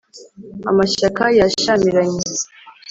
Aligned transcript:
amashyaka 0.69 1.23
yashyamiranye 1.39 2.21